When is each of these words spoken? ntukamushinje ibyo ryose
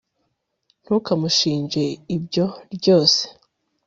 ntukamushinje 0.83 1.83
ibyo 2.15 2.45
ryose 2.75 3.23